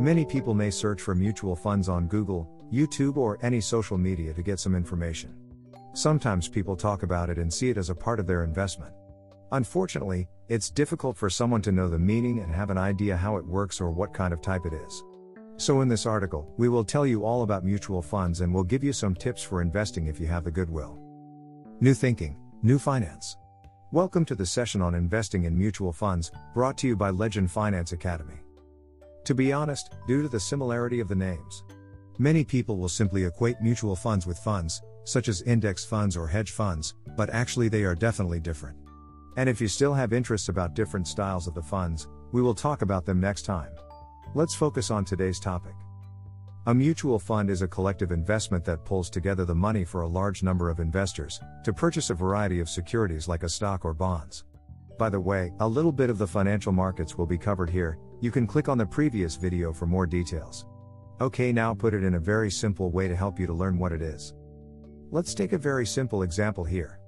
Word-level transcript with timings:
Many 0.00 0.24
people 0.24 0.54
may 0.54 0.70
search 0.70 1.02
for 1.02 1.14
mutual 1.14 1.54
funds 1.54 1.86
on 1.86 2.08
Google, 2.08 2.48
YouTube, 2.72 3.18
or 3.18 3.38
any 3.42 3.60
social 3.60 3.98
media 3.98 4.32
to 4.32 4.42
get 4.42 4.58
some 4.58 4.74
information. 4.74 5.36
Sometimes 5.92 6.48
people 6.48 6.74
talk 6.74 7.02
about 7.02 7.28
it 7.28 7.36
and 7.36 7.52
see 7.52 7.68
it 7.68 7.76
as 7.76 7.90
a 7.90 7.94
part 7.94 8.18
of 8.18 8.26
their 8.26 8.42
investment. 8.42 8.94
Unfortunately, 9.52 10.26
it's 10.48 10.70
difficult 10.70 11.18
for 11.18 11.28
someone 11.28 11.60
to 11.60 11.70
know 11.70 11.86
the 11.86 11.98
meaning 11.98 12.38
and 12.38 12.50
have 12.50 12.70
an 12.70 12.78
idea 12.78 13.14
how 13.14 13.36
it 13.36 13.44
works 13.44 13.78
or 13.78 13.90
what 13.90 14.14
kind 14.14 14.32
of 14.32 14.40
type 14.40 14.64
it 14.64 14.72
is. 14.72 15.04
So, 15.58 15.82
in 15.82 15.88
this 15.88 16.06
article, 16.06 16.50
we 16.56 16.70
will 16.70 16.82
tell 16.82 17.06
you 17.06 17.26
all 17.26 17.42
about 17.42 17.66
mutual 17.66 18.00
funds 18.00 18.40
and 18.40 18.54
we'll 18.54 18.64
give 18.64 18.82
you 18.82 18.94
some 18.94 19.14
tips 19.14 19.42
for 19.42 19.60
investing 19.60 20.06
if 20.06 20.18
you 20.18 20.26
have 20.28 20.44
the 20.44 20.50
goodwill. 20.50 20.98
New 21.80 21.92
Thinking, 21.92 22.38
New 22.62 22.78
Finance. 22.78 23.36
Welcome 23.92 24.24
to 24.24 24.34
the 24.34 24.46
session 24.46 24.80
on 24.80 24.94
investing 24.94 25.44
in 25.44 25.58
mutual 25.58 25.92
funds, 25.92 26.32
brought 26.54 26.78
to 26.78 26.86
you 26.88 26.96
by 26.96 27.10
Legend 27.10 27.50
Finance 27.50 27.92
Academy. 27.92 28.40
To 29.24 29.34
be 29.34 29.52
honest, 29.52 29.94
due 30.06 30.22
to 30.22 30.28
the 30.28 30.40
similarity 30.40 31.00
of 31.00 31.08
the 31.08 31.14
names, 31.14 31.64
many 32.18 32.44
people 32.44 32.76
will 32.78 32.88
simply 32.88 33.24
equate 33.24 33.60
mutual 33.60 33.96
funds 33.96 34.26
with 34.26 34.38
funds, 34.38 34.82
such 35.04 35.28
as 35.28 35.42
index 35.42 35.84
funds 35.84 36.16
or 36.16 36.26
hedge 36.26 36.52
funds, 36.52 36.94
but 37.16 37.30
actually 37.30 37.68
they 37.68 37.84
are 37.84 37.94
definitely 37.94 38.40
different. 38.40 38.76
And 39.36 39.48
if 39.48 39.60
you 39.60 39.68
still 39.68 39.94
have 39.94 40.12
interests 40.12 40.48
about 40.48 40.74
different 40.74 41.06
styles 41.06 41.46
of 41.46 41.54
the 41.54 41.62
funds, 41.62 42.08
we 42.32 42.42
will 42.42 42.54
talk 42.54 42.82
about 42.82 43.06
them 43.06 43.20
next 43.20 43.42
time. 43.42 43.70
Let's 44.34 44.54
focus 44.54 44.90
on 44.90 45.04
today's 45.04 45.40
topic. 45.40 45.74
A 46.66 46.74
mutual 46.74 47.18
fund 47.18 47.50
is 47.50 47.62
a 47.62 47.68
collective 47.68 48.12
investment 48.12 48.64
that 48.66 48.84
pulls 48.84 49.08
together 49.08 49.44
the 49.44 49.54
money 49.54 49.84
for 49.84 50.02
a 50.02 50.08
large 50.08 50.42
number 50.42 50.68
of 50.68 50.78
investors 50.78 51.40
to 51.64 51.72
purchase 51.72 52.10
a 52.10 52.14
variety 52.14 52.60
of 52.60 52.68
securities 52.68 53.28
like 53.28 53.42
a 53.42 53.48
stock 53.48 53.84
or 53.84 53.94
bonds. 53.94 54.44
By 54.98 55.08
the 55.08 55.20
way, 55.20 55.52
a 55.60 55.66
little 55.66 55.90
bit 55.90 56.10
of 56.10 56.18
the 56.18 56.26
financial 56.26 56.72
markets 56.72 57.16
will 57.16 57.26
be 57.26 57.38
covered 57.38 57.70
here, 57.70 57.98
you 58.20 58.30
can 58.30 58.46
click 58.46 58.68
on 58.68 58.78
the 58.78 58.86
previous 58.86 59.36
video 59.36 59.72
for 59.72 59.86
more 59.86 60.06
details. 60.06 60.66
Okay, 61.20 61.52
now 61.52 61.74
put 61.74 61.94
it 61.94 62.04
in 62.04 62.14
a 62.14 62.20
very 62.20 62.50
simple 62.50 62.90
way 62.90 63.08
to 63.08 63.16
help 63.16 63.38
you 63.38 63.46
to 63.46 63.52
learn 63.52 63.78
what 63.78 63.92
it 63.92 64.02
is. 64.02 64.34
Let's 65.10 65.34
take 65.34 65.52
a 65.52 65.58
very 65.58 65.86
simple 65.86 66.22
example 66.22 66.64
here. 66.64 66.98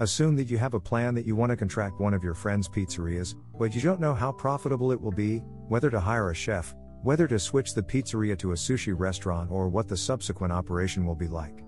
Assume 0.00 0.34
that 0.36 0.50
you 0.50 0.58
have 0.58 0.74
a 0.74 0.80
plan 0.80 1.14
that 1.14 1.24
you 1.24 1.36
want 1.36 1.50
to 1.50 1.56
contract 1.56 2.00
one 2.00 2.14
of 2.14 2.24
your 2.24 2.34
friend's 2.34 2.68
pizzerias, 2.68 3.34
but 3.58 3.74
you 3.74 3.80
don't 3.80 4.00
know 4.00 4.14
how 4.14 4.32
profitable 4.32 4.90
it 4.90 5.00
will 5.00 5.12
be, 5.12 5.38
whether 5.68 5.88
to 5.88 6.00
hire 6.00 6.30
a 6.30 6.34
chef, 6.34 6.74
whether 7.02 7.28
to 7.28 7.38
switch 7.38 7.74
the 7.74 7.82
pizzeria 7.82 8.36
to 8.38 8.52
a 8.52 8.56
sushi 8.56 8.92
restaurant, 8.98 9.50
or 9.50 9.68
what 9.68 9.86
the 9.86 9.96
subsequent 9.96 10.52
operation 10.52 11.06
will 11.06 11.14
be 11.14 11.28
like. 11.28 11.62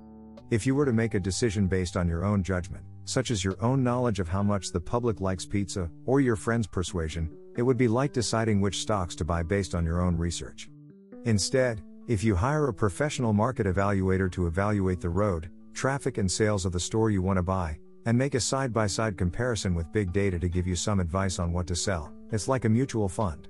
If 0.51 0.67
you 0.67 0.75
were 0.75 0.87
to 0.87 0.93
make 0.93 1.15
a 1.15 1.21
decision 1.21 1.69
based 1.69 1.97
on 1.97 2.09
your 2.09 2.25
own 2.25 2.43
judgment, 2.43 2.85
such 3.05 3.31
as 3.31 3.45
your 3.45 3.57
own 3.63 3.85
knowledge 3.85 4.19
of 4.19 4.29
how 4.29 4.43
much 4.43 4.73
the 4.73 4.81
public 4.81 5.21
likes 5.21 5.47
pizza, 5.47 5.89
or 6.05 6.21
your 6.21 6.37
friend's 6.37 6.67
persuasion, 6.67 7.31
it 7.57 7.63
would 7.63 7.77
be 7.77 7.89
like 7.89 8.13
deciding 8.13 8.61
which 8.61 8.81
stocks 8.81 9.15
to 9.17 9.25
buy 9.25 9.43
based 9.43 9.75
on 9.75 9.85
your 9.85 10.01
own 10.03 10.17
research. 10.17 10.69
Instead, 11.25 11.83
if 12.07 12.23
you 12.23 12.35
hire 12.35 12.69
a 12.69 12.75
professional 12.75 13.33
market 13.33 13.67
evaluator 13.67 14.31
to 14.31 14.47
evaluate 14.47 15.01
the 15.01 15.09
road, 15.09 15.51
traffic, 15.73 16.19
and 16.19 16.31
sales 16.31 16.65
of 16.65 16.73
the 16.73 16.81
store 16.81 17.11
you 17.11 17.23
want 17.23 17.37
to 17.37 17.43
buy, 17.43 17.79
and 18.05 18.17
make 18.17 18.35
a 18.35 18.41
side 18.41 18.73
by 18.73 18.87
side 18.87 19.19
comparison 19.19 19.75
with 19.75 19.93
big 19.93 20.13
data 20.13 20.39
to 20.39 20.49
give 20.49 20.67
you 20.67 20.77
some 20.77 21.01
advice 21.01 21.39
on 21.39 21.53
what 21.53 21.67
to 21.67 21.75
sell. 21.75 22.13
It's 22.31 22.47
like 22.47 22.65
a 22.65 22.69
mutual 22.69 23.09
fund. 23.09 23.49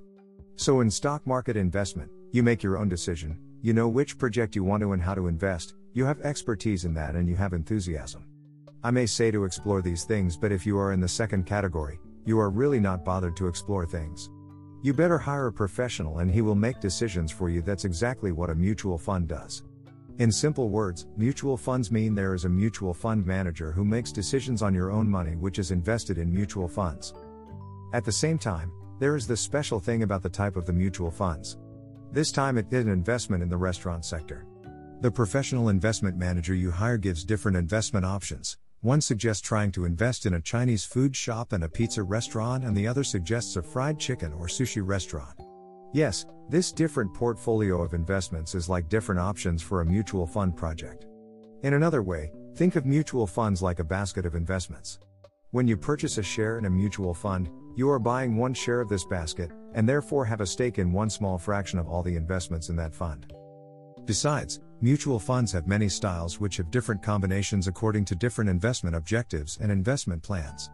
So, 0.55 0.79
in 0.79 0.89
stock 0.89 1.25
market 1.27 1.55
investment, 1.55 2.09
you 2.31 2.41
make 2.41 2.63
your 2.63 2.77
own 2.77 2.89
decision, 2.89 3.37
you 3.61 3.73
know 3.73 3.87
which 3.87 4.17
project 4.17 4.55
you 4.55 4.63
want 4.63 4.81
to 4.81 4.93
and 4.93 5.01
how 5.01 5.13
to 5.13 5.27
invest, 5.27 5.75
you 5.93 6.05
have 6.05 6.19
expertise 6.21 6.85
in 6.85 6.93
that, 6.95 7.15
and 7.15 7.29
you 7.29 7.35
have 7.35 7.53
enthusiasm. 7.53 8.25
I 8.83 8.91
may 8.91 9.05
say 9.05 9.31
to 9.31 9.45
explore 9.45 9.81
these 9.81 10.03
things, 10.03 10.37
but 10.37 10.51
if 10.51 10.65
you 10.65 10.77
are 10.77 10.93
in 10.93 10.99
the 10.99 11.07
second 11.07 11.45
category, 11.45 11.99
you 12.27 12.37
are 12.37 12.49
really 12.49 12.79
not 12.79 13.05
bothered 13.05 13.37
to 13.37 13.47
explore 13.47 13.85
things. 13.85 14.29
You 14.83 14.93
better 14.93 15.17
hire 15.17 15.47
a 15.47 15.53
professional 15.53 16.19
and 16.19 16.29
he 16.29 16.41
will 16.41 16.55
make 16.55 16.81
decisions 16.81 17.31
for 17.31 17.49
you. 17.49 17.61
That's 17.61 17.85
exactly 17.85 18.33
what 18.33 18.49
a 18.49 18.55
mutual 18.55 18.97
fund 18.97 19.29
does. 19.29 19.63
In 20.19 20.29
simple 20.29 20.67
words, 20.67 21.07
mutual 21.15 21.55
funds 21.55 21.89
mean 21.89 22.13
there 22.13 22.33
is 22.33 22.43
a 22.43 22.49
mutual 22.49 22.93
fund 22.93 23.25
manager 23.25 23.71
who 23.71 23.85
makes 23.85 24.11
decisions 24.11 24.61
on 24.61 24.73
your 24.73 24.91
own 24.91 25.09
money 25.09 25.37
which 25.37 25.57
is 25.57 25.71
invested 25.71 26.17
in 26.17 26.33
mutual 26.33 26.67
funds. 26.67 27.13
At 27.93 28.03
the 28.03 28.11
same 28.11 28.37
time, 28.37 28.73
there 28.99 29.15
is 29.15 29.25
this 29.25 29.39
special 29.39 29.79
thing 29.79 30.03
about 30.03 30.21
the 30.21 30.29
type 30.29 30.57
of 30.57 30.65
the 30.65 30.73
mutual 30.73 31.11
funds. 31.11 31.57
This 32.11 32.33
time 32.33 32.57
it 32.57 32.69
did 32.69 32.85
an 32.85 32.91
investment 32.91 33.41
in 33.41 33.47
the 33.47 33.55
restaurant 33.55 34.03
sector. 34.03 34.45
The 34.99 35.11
professional 35.11 35.69
investment 35.69 36.17
manager 36.17 36.53
you 36.53 36.71
hire 36.71 36.97
gives 36.97 37.23
different 37.23 37.55
investment 37.55 38.05
options. 38.05 38.57
One 38.81 39.01
suggests 39.01 39.41
trying 39.41 39.71
to 39.71 39.85
invest 39.85 40.27
in 40.27 40.35
a 40.35 40.41
Chinese 40.41 40.85
food 40.85 41.15
shop 41.15 41.51
and 41.51 41.63
a 41.63 41.69
pizza 41.69 42.03
restaurant, 42.03 42.63
and 42.63 42.77
the 42.77 42.87
other 42.87 43.03
suggests 43.03 43.55
a 43.55 43.63
fried 43.63 43.99
chicken 43.99 44.31
or 44.33 44.45
sushi 44.45 44.85
restaurant. 44.85 45.39
Yes, 45.93 46.27
this 46.49 46.71
different 46.71 47.11
portfolio 47.13 47.81
of 47.81 47.95
investments 47.95 48.53
is 48.53 48.69
like 48.69 48.87
different 48.87 49.19
options 49.19 49.63
for 49.63 49.81
a 49.81 49.85
mutual 49.85 50.27
fund 50.27 50.55
project. 50.55 51.07
In 51.63 51.73
another 51.73 52.03
way, 52.03 52.31
think 52.55 52.75
of 52.75 52.85
mutual 52.85 53.25
funds 53.25 53.63
like 53.63 53.79
a 53.79 53.83
basket 53.83 54.27
of 54.27 54.35
investments. 54.35 54.99
When 55.49 55.67
you 55.67 55.75
purchase 55.75 56.19
a 56.19 56.23
share 56.23 56.59
in 56.59 56.65
a 56.65 56.69
mutual 56.69 57.15
fund, 57.15 57.49
you 57.75 57.89
are 57.89 57.99
buying 57.99 58.37
one 58.37 58.53
share 58.53 58.79
of 58.79 58.89
this 58.89 59.05
basket, 59.05 59.51
and 59.73 59.89
therefore 59.89 60.23
have 60.25 60.41
a 60.41 60.45
stake 60.45 60.77
in 60.77 60.91
one 60.91 61.09
small 61.09 61.39
fraction 61.39 61.79
of 61.79 61.87
all 61.87 62.03
the 62.03 62.15
investments 62.15 62.69
in 62.69 62.75
that 62.75 62.93
fund. 62.93 63.33
Besides, 64.07 64.61
mutual 64.79 65.19
funds 65.19 65.51
have 65.51 65.67
many 65.67 65.89
styles 65.89 66.39
which 66.39 66.55
have 66.55 66.71
different 66.71 67.03
combinations 67.03 67.67
according 67.67 68.05
to 68.05 68.15
different 68.15 68.49
investment 68.49 68.95
objectives 68.95 69.57
and 69.61 69.69
investment 69.69 70.23
plans. 70.23 70.69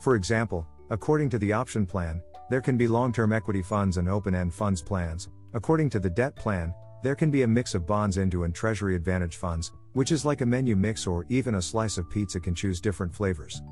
For 0.00 0.16
example, 0.16 0.66
according 0.90 1.30
to 1.30 1.38
the 1.38 1.52
option 1.52 1.86
plan, 1.86 2.20
there 2.50 2.60
can 2.60 2.76
be 2.76 2.88
long 2.88 3.12
term 3.12 3.32
equity 3.32 3.62
funds 3.62 3.98
and 3.98 4.08
open 4.08 4.34
end 4.34 4.52
funds 4.52 4.82
plans. 4.82 5.28
According 5.54 5.90
to 5.90 6.00
the 6.00 6.10
debt 6.10 6.34
plan, 6.34 6.74
there 7.04 7.14
can 7.14 7.30
be 7.30 7.42
a 7.42 7.46
mix 7.46 7.76
of 7.76 7.86
bonds 7.86 8.16
into 8.16 8.42
and 8.42 8.52
treasury 8.52 8.96
advantage 8.96 9.36
funds, 9.36 9.70
which 9.92 10.10
is 10.10 10.24
like 10.24 10.40
a 10.40 10.46
menu 10.46 10.74
mix 10.74 11.06
or 11.06 11.24
even 11.28 11.54
a 11.54 11.62
slice 11.62 11.98
of 11.98 12.10
pizza 12.10 12.40
can 12.40 12.54
choose 12.54 12.80
different 12.80 13.14
flavors. 13.14 13.62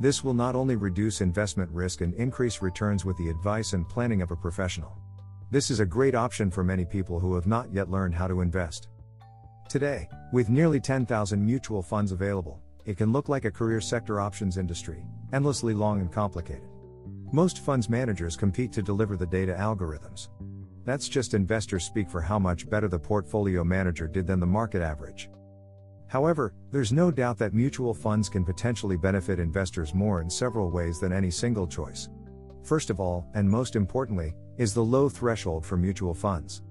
This 0.00 0.24
will 0.24 0.32
not 0.32 0.56
only 0.56 0.76
reduce 0.76 1.20
investment 1.20 1.70
risk 1.70 2.00
and 2.00 2.14
increase 2.14 2.62
returns 2.62 3.04
with 3.04 3.18
the 3.18 3.28
advice 3.28 3.74
and 3.74 3.86
planning 3.86 4.22
of 4.22 4.30
a 4.30 4.36
professional. 4.36 5.03
This 5.54 5.70
is 5.70 5.78
a 5.78 5.86
great 5.86 6.16
option 6.16 6.50
for 6.50 6.64
many 6.64 6.84
people 6.84 7.20
who 7.20 7.36
have 7.36 7.46
not 7.46 7.72
yet 7.72 7.88
learned 7.88 8.12
how 8.12 8.26
to 8.26 8.40
invest. 8.40 8.88
Today, 9.68 10.08
with 10.32 10.48
nearly 10.48 10.80
10,000 10.80 11.46
mutual 11.46 11.80
funds 11.80 12.10
available, 12.10 12.60
it 12.86 12.96
can 12.96 13.12
look 13.12 13.28
like 13.28 13.44
a 13.44 13.52
career 13.52 13.80
sector 13.80 14.20
options 14.20 14.58
industry, 14.58 15.04
endlessly 15.32 15.72
long 15.72 16.00
and 16.00 16.10
complicated. 16.10 16.68
Most 17.32 17.60
funds 17.60 17.88
managers 17.88 18.34
compete 18.34 18.72
to 18.72 18.82
deliver 18.82 19.16
the 19.16 19.26
data 19.26 19.54
algorithms. 19.56 20.26
That's 20.84 21.08
just 21.08 21.34
investors 21.34 21.84
speak 21.84 22.10
for 22.10 22.20
how 22.20 22.40
much 22.40 22.68
better 22.68 22.88
the 22.88 22.98
portfolio 22.98 23.62
manager 23.62 24.08
did 24.08 24.26
than 24.26 24.40
the 24.40 24.46
market 24.46 24.82
average. 24.82 25.30
However, 26.08 26.52
there's 26.72 26.92
no 26.92 27.12
doubt 27.12 27.38
that 27.38 27.54
mutual 27.54 27.94
funds 27.94 28.28
can 28.28 28.44
potentially 28.44 28.96
benefit 28.96 29.38
investors 29.38 29.94
more 29.94 30.20
in 30.20 30.28
several 30.28 30.72
ways 30.72 30.98
than 30.98 31.12
any 31.12 31.30
single 31.30 31.68
choice. 31.68 32.08
First 32.64 32.88
of 32.88 32.98
all, 32.98 33.26
and 33.34 33.48
most 33.48 33.76
importantly, 33.76 34.34
is 34.56 34.72
the 34.72 34.82
low 34.82 35.10
threshold 35.10 35.66
for 35.66 35.76
mutual 35.76 36.14
funds. 36.14 36.62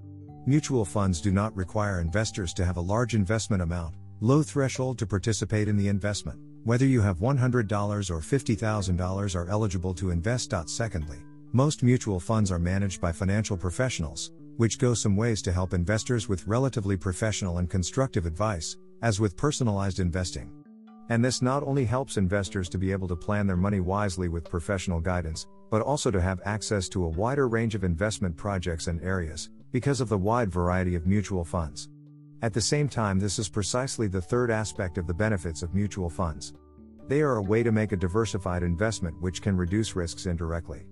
Mutual 0.44 0.84
funds 0.84 1.20
do 1.20 1.30
not 1.30 1.56
require 1.56 2.00
investors 2.00 2.52
to 2.54 2.64
have 2.64 2.76
a 2.76 2.80
large 2.80 3.14
investment 3.14 3.62
amount, 3.62 3.94
low 4.20 4.42
threshold 4.42 4.98
to 4.98 5.06
participate 5.06 5.68
in 5.68 5.76
the 5.76 5.86
investment. 5.86 6.38
Whether 6.64 6.86
you 6.86 7.00
have 7.00 7.18
$100 7.18 8.10
or 8.10 8.18
$50,000 8.18 9.36
are 9.36 9.48
eligible 9.48 9.94
to 9.94 10.10
invest. 10.10 10.52
Secondly, 10.66 11.18
most 11.52 11.84
mutual 11.84 12.18
funds 12.18 12.50
are 12.50 12.58
managed 12.58 13.00
by 13.00 13.12
financial 13.12 13.56
professionals, 13.56 14.32
which 14.56 14.78
go 14.78 14.94
some 14.94 15.16
ways 15.16 15.42
to 15.42 15.52
help 15.52 15.74
investors 15.74 16.28
with 16.28 16.46
relatively 16.48 16.96
professional 16.96 17.58
and 17.58 17.70
constructive 17.70 18.26
advice, 18.26 18.76
as 19.02 19.20
with 19.20 19.36
personalized 19.36 20.00
investing. 20.00 20.50
And 21.10 21.24
this 21.24 21.42
not 21.42 21.62
only 21.62 21.84
helps 21.84 22.16
investors 22.16 22.68
to 22.70 22.78
be 22.78 22.90
able 22.90 23.08
to 23.08 23.16
plan 23.16 23.46
their 23.46 23.56
money 23.56 23.80
wisely 23.80 24.28
with 24.28 24.50
professional 24.50 25.00
guidance, 25.00 25.46
but 25.70 25.82
also 25.82 26.10
to 26.10 26.20
have 26.20 26.40
access 26.44 26.88
to 26.88 27.04
a 27.04 27.08
wider 27.08 27.48
range 27.48 27.74
of 27.74 27.84
investment 27.84 28.36
projects 28.36 28.86
and 28.86 29.02
areas, 29.02 29.50
because 29.72 30.00
of 30.00 30.08
the 30.08 30.18
wide 30.18 30.50
variety 30.50 30.94
of 30.94 31.06
mutual 31.06 31.44
funds. 31.44 31.88
At 32.42 32.52
the 32.52 32.60
same 32.60 32.88
time, 32.88 33.18
this 33.18 33.38
is 33.38 33.48
precisely 33.48 34.06
the 34.06 34.20
third 34.20 34.50
aspect 34.50 34.98
of 34.98 35.06
the 35.06 35.14
benefits 35.14 35.62
of 35.62 35.74
mutual 35.74 36.10
funds. 36.10 36.54
They 37.08 37.22
are 37.22 37.36
a 37.36 37.42
way 37.42 37.62
to 37.62 37.72
make 37.72 37.92
a 37.92 37.96
diversified 37.96 38.62
investment 38.62 39.20
which 39.20 39.42
can 39.42 39.56
reduce 39.56 39.96
risks 39.96 40.26
indirectly. 40.26 40.86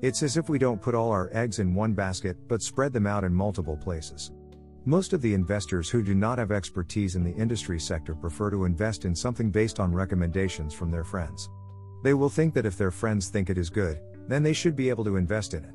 It's 0.00 0.22
as 0.22 0.36
if 0.36 0.48
we 0.48 0.58
don't 0.58 0.82
put 0.82 0.94
all 0.94 1.12
our 1.12 1.30
eggs 1.32 1.60
in 1.60 1.74
one 1.74 1.92
basket, 1.92 2.36
but 2.48 2.62
spread 2.62 2.92
them 2.92 3.06
out 3.06 3.22
in 3.22 3.32
multiple 3.32 3.76
places. 3.76 4.32
Most 4.84 5.12
of 5.12 5.22
the 5.22 5.32
investors 5.32 5.88
who 5.88 6.02
do 6.02 6.12
not 6.12 6.38
have 6.38 6.50
expertise 6.50 7.14
in 7.14 7.22
the 7.22 7.34
industry 7.34 7.78
sector 7.78 8.16
prefer 8.16 8.50
to 8.50 8.64
invest 8.64 9.04
in 9.04 9.14
something 9.14 9.50
based 9.50 9.78
on 9.78 9.92
recommendations 9.92 10.74
from 10.74 10.90
their 10.90 11.04
friends. 11.04 11.48
They 12.02 12.14
will 12.14 12.28
think 12.28 12.54
that 12.54 12.66
if 12.66 12.76
their 12.76 12.90
friends 12.90 13.28
think 13.28 13.48
it 13.48 13.58
is 13.58 13.70
good, 13.70 14.00
then 14.28 14.42
they 14.42 14.52
should 14.52 14.76
be 14.76 14.88
able 14.88 15.04
to 15.04 15.16
invest 15.16 15.54
in 15.54 15.64
it. 15.64 15.74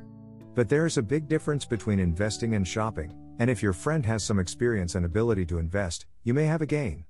But 0.55 0.69
there 0.69 0.85
is 0.85 0.97
a 0.97 1.03
big 1.03 1.27
difference 1.27 1.65
between 1.65 1.99
investing 1.99 2.55
and 2.55 2.67
shopping, 2.67 3.13
and 3.39 3.49
if 3.49 3.61
your 3.61 3.73
friend 3.73 4.05
has 4.05 4.23
some 4.23 4.39
experience 4.39 4.95
and 4.95 5.05
ability 5.05 5.45
to 5.47 5.59
invest, 5.59 6.05
you 6.23 6.33
may 6.33 6.45
have 6.45 6.61
a 6.61 6.65
gain. 6.65 7.05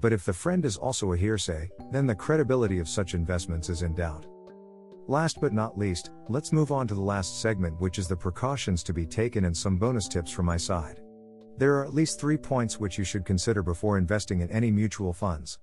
But 0.00 0.12
if 0.12 0.24
the 0.24 0.32
friend 0.32 0.64
is 0.64 0.76
also 0.76 1.12
a 1.12 1.16
hearsay, 1.16 1.70
then 1.92 2.06
the 2.06 2.14
credibility 2.14 2.78
of 2.78 2.88
such 2.88 3.14
investments 3.14 3.68
is 3.68 3.82
in 3.82 3.94
doubt. 3.94 4.26
Last 5.06 5.40
but 5.40 5.54
not 5.54 5.78
least, 5.78 6.10
let's 6.28 6.52
move 6.52 6.70
on 6.70 6.86
to 6.88 6.94
the 6.94 7.00
last 7.00 7.40
segment, 7.40 7.80
which 7.80 7.98
is 7.98 8.08
the 8.08 8.16
precautions 8.16 8.82
to 8.82 8.92
be 8.92 9.06
taken 9.06 9.46
and 9.46 9.56
some 9.56 9.78
bonus 9.78 10.06
tips 10.06 10.30
from 10.30 10.46
my 10.46 10.56
side. 10.56 11.00
There 11.56 11.74
are 11.74 11.84
at 11.84 11.94
least 11.94 12.20
three 12.20 12.36
points 12.36 12.78
which 12.78 12.98
you 12.98 13.04
should 13.04 13.24
consider 13.24 13.62
before 13.62 13.98
investing 13.98 14.40
in 14.40 14.50
any 14.50 14.70
mutual 14.70 15.12
funds. 15.12 15.58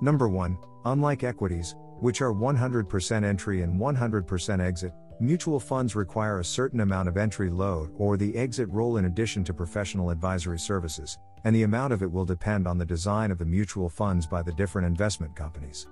Number 0.00 0.28
1 0.28 0.56
Unlike 0.86 1.24
equities, 1.24 1.74
which 2.00 2.22
are 2.22 2.32
100% 2.32 3.24
entry 3.24 3.62
and 3.62 3.78
100% 3.78 4.60
exit, 4.60 4.92
mutual 5.20 5.60
funds 5.60 5.94
require 5.94 6.40
a 6.40 6.44
certain 6.44 6.80
amount 6.80 7.08
of 7.08 7.16
entry 7.16 7.50
load 7.50 7.90
or 7.96 8.16
the 8.16 8.34
exit 8.36 8.72
load 8.72 8.96
in 8.96 9.04
addition 9.04 9.44
to 9.44 9.54
professional 9.54 10.10
advisory 10.10 10.58
services, 10.58 11.18
and 11.44 11.54
the 11.54 11.62
amount 11.62 11.92
of 11.92 12.02
it 12.02 12.10
will 12.10 12.24
depend 12.24 12.66
on 12.66 12.78
the 12.78 12.84
design 12.84 13.30
of 13.30 13.38
the 13.38 13.44
mutual 13.44 13.88
funds 13.88 14.26
by 14.26 14.42
the 14.42 14.52
different 14.52 14.86
investment 14.86 15.36
companies. 15.36 15.86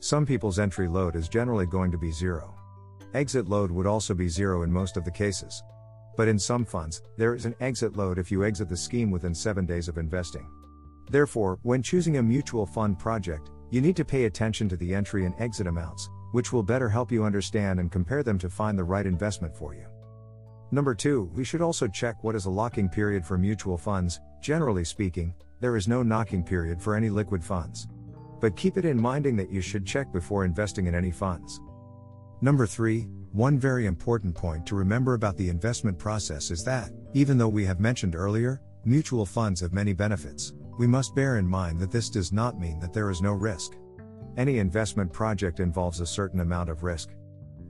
Some 0.00 0.24
people's 0.24 0.58
entry 0.58 0.86
load 0.86 1.16
is 1.16 1.28
generally 1.28 1.66
going 1.66 1.90
to 1.90 1.98
be 1.98 2.12
zero. 2.12 2.54
Exit 3.14 3.48
load 3.48 3.70
would 3.70 3.86
also 3.86 4.14
be 4.14 4.28
zero 4.28 4.62
in 4.62 4.72
most 4.72 4.96
of 4.96 5.04
the 5.04 5.10
cases. 5.10 5.62
But 6.16 6.28
in 6.28 6.38
some 6.38 6.64
funds, 6.64 7.02
there 7.16 7.34
is 7.34 7.46
an 7.46 7.54
exit 7.60 7.96
load 7.96 8.18
if 8.18 8.30
you 8.30 8.44
exit 8.44 8.68
the 8.68 8.76
scheme 8.76 9.10
within 9.10 9.34
7 9.34 9.66
days 9.66 9.88
of 9.88 9.98
investing. 9.98 10.48
Therefore, 11.10 11.58
when 11.62 11.82
choosing 11.82 12.18
a 12.18 12.22
mutual 12.22 12.66
fund 12.66 12.98
project, 12.98 13.50
you 13.70 13.80
need 13.80 13.96
to 13.96 14.04
pay 14.04 14.24
attention 14.24 14.68
to 14.68 14.76
the 14.76 14.94
entry 14.94 15.24
and 15.24 15.34
exit 15.38 15.66
amounts, 15.66 16.08
which 16.32 16.52
will 16.52 16.62
better 16.62 16.88
help 16.88 17.12
you 17.12 17.24
understand 17.24 17.80
and 17.80 17.92
compare 17.92 18.22
them 18.22 18.38
to 18.38 18.48
find 18.48 18.78
the 18.78 18.84
right 18.84 19.06
investment 19.06 19.56
for 19.56 19.74
you. 19.74 19.86
Number 20.70 20.94
2, 20.94 21.30
we 21.34 21.44
should 21.44 21.62
also 21.62 21.88
check 21.88 22.22
what 22.22 22.34
is 22.34 22.44
a 22.44 22.50
lock-in 22.50 22.88
period 22.88 23.24
for 23.24 23.38
mutual 23.38 23.78
funds. 23.78 24.20
Generally 24.42 24.84
speaking, 24.84 25.34
there 25.60 25.76
is 25.76 25.88
no 25.88 26.02
lock-in 26.02 26.44
period 26.44 26.80
for 26.80 26.94
any 26.94 27.08
liquid 27.08 27.42
funds. 27.42 27.88
But 28.40 28.56
keep 28.56 28.76
it 28.76 28.84
in 28.84 29.00
minding 29.00 29.34
that 29.36 29.50
you 29.50 29.60
should 29.60 29.86
check 29.86 30.12
before 30.12 30.44
investing 30.44 30.86
in 30.86 30.94
any 30.94 31.10
funds. 31.10 31.60
Number 32.40 32.66
3, 32.66 33.08
one 33.32 33.58
very 33.58 33.86
important 33.86 34.34
point 34.34 34.66
to 34.66 34.74
remember 34.74 35.14
about 35.14 35.36
the 35.36 35.48
investment 35.48 35.98
process 35.98 36.50
is 36.50 36.62
that, 36.64 36.90
even 37.14 37.36
though 37.38 37.48
we 37.48 37.64
have 37.64 37.80
mentioned 37.80 38.14
earlier, 38.14 38.60
mutual 38.84 39.26
funds 39.26 39.60
have 39.60 39.72
many 39.72 39.92
benefits, 39.92 40.52
we 40.78 40.86
must 40.86 41.14
bear 41.14 41.38
in 41.38 41.46
mind 41.46 41.80
that 41.80 41.90
this 41.90 42.08
does 42.08 42.32
not 42.32 42.60
mean 42.60 42.78
that 42.78 42.92
there 42.92 43.10
is 43.10 43.20
no 43.20 43.32
risk. 43.32 43.72
Any 44.36 44.58
investment 44.60 45.12
project 45.12 45.58
involves 45.58 46.00
a 46.00 46.06
certain 46.06 46.38
amount 46.38 46.70
of 46.70 46.84
risk. 46.84 47.10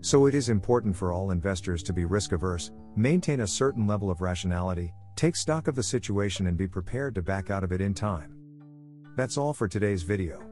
So 0.02 0.26
it 0.26 0.34
is 0.34 0.50
important 0.50 0.94
for 0.94 1.10
all 1.10 1.30
investors 1.30 1.82
to 1.84 1.94
be 1.94 2.04
risk 2.04 2.32
averse, 2.32 2.70
maintain 2.96 3.40
a 3.40 3.46
certain 3.46 3.86
level 3.86 4.10
of 4.10 4.20
rationality, 4.20 4.92
take 5.16 5.36
stock 5.36 5.68
of 5.68 5.74
the 5.74 5.82
situation 5.82 6.46
and 6.46 6.56
be 6.56 6.68
prepared 6.68 7.14
to 7.14 7.22
back 7.22 7.50
out 7.50 7.64
of 7.64 7.72
it 7.72 7.80
in 7.80 7.94
time. 7.94 8.36
That's 9.16 9.38
all 9.38 9.54
for 9.54 9.66
today's 9.66 10.02
video. 10.02 10.42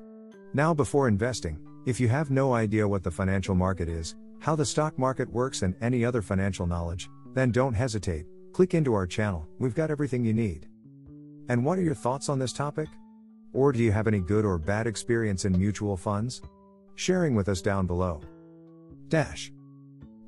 Now 0.55 0.73
before 0.73 1.08
investing, 1.08 1.58
if 1.85 2.00
you 2.00 2.08
have 2.08 2.31
no 2.31 2.55
idea 2.55 2.88
what 2.88 3.05
the 3.05 3.11
financial 3.11 3.55
market 3.55 3.88
is, 3.88 4.17
how 4.41 4.56
the 4.56 4.64
stock 4.64 4.99
market 4.99 5.31
works, 5.31 5.61
and 5.61 5.76
any 5.82 6.05
other 6.05 6.23
financial 6.23 6.67
knowledge, 6.67 7.11
then 7.35 7.53
don't 7.53 7.75
hesitate, 7.75 8.25
click 8.53 8.73
into 8.73 8.94
our 8.94 9.06
channel, 9.06 9.47
we've 9.58 9.75
got 9.75 9.91
everything 9.91 10.25
you 10.25 10.32
need. 10.32 10.67
And 11.48 11.64
what 11.64 11.78
are 11.78 11.82
your 11.82 11.94
thoughts 11.94 12.28
on 12.28 12.38
this 12.38 12.52
topic? 12.52 12.88
Or 13.52 13.72
do 13.72 13.78
you 13.78 13.93
have 13.93 14.06
any 14.06 14.20
good 14.20 14.44
or 14.44 14.58
bad 14.58 14.87
experience 14.87 15.44
in 15.44 15.58
mutual 15.58 15.96
funds? 15.96 16.43
Sharing 16.96 17.34
with 17.34 17.48
us 17.48 17.62
down 17.62 17.87
below. 17.87 18.20
Dash. 19.08 19.52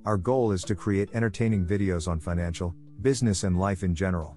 Our 0.05 0.17
goal 0.17 0.53
is 0.53 0.63
to 0.63 0.75
create 0.75 1.11
entertaining 1.15 1.67
videos 1.67 2.09
on 2.09 2.21
financial, 2.21 2.75
business, 3.03 3.45
and 3.45 3.59
life 3.59 3.83
in 3.83 3.95
general. 3.95 4.37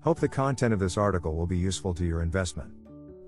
Hope 0.00 0.18
the 0.18 0.28
content 0.28 0.72
of 0.72 0.80
this 0.80 0.96
article 0.96 1.36
will 1.36 1.46
be 1.46 1.56
useful 1.56 1.94
to 1.94 2.04
your 2.04 2.22
investment. 2.22 2.70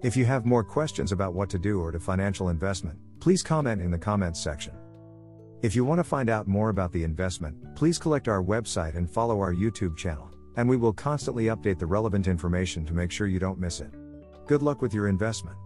If 0.03 0.17
you 0.17 0.25
have 0.25 0.47
more 0.47 0.65
questions 0.65 1.13
about 1.13 1.35
what 1.35 1.49
to 1.51 1.59
do 1.59 1.81
or 1.81 1.93
to 1.93 2.01
financial 2.01 2.49
investment, 2.49 2.99
please 3.21 3.43
comment 3.43 3.81
in 3.81 3.91
the 3.91 3.99
comments 3.99 4.41
section. 4.41 4.75
If 5.63 5.75
you 5.75 5.85
want 5.85 5.99
to 5.99 6.05
find 6.05 6.29
out 6.29 6.47
more 6.47 6.69
about 6.69 6.93
the 6.93 7.03
investment, 7.03 7.57
please 7.75 7.99
collect 7.99 8.29
our 8.29 8.43
website 8.43 8.95
and 8.95 9.11
follow 9.11 9.41
our 9.41 9.55
YouTube 9.55 9.97
channel, 9.97 10.31
and 10.57 10.69
we 10.69 10.77
will 10.77 10.93
constantly 10.93 11.45
update 11.45 11.79
the 11.79 11.87
relevant 11.87 12.27
information 12.27 12.85
to 12.87 12.95
make 12.95 13.11
sure 13.11 13.27
you 13.27 13.39
don't 13.39 13.59
miss 13.59 13.81
it. 13.81 13.91
Good 14.47 14.63
luck 14.63 14.83
with 14.83 14.95
your 14.95 15.09
investment. 15.09 15.57